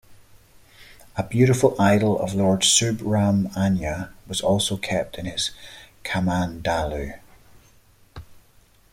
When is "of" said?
2.19-2.33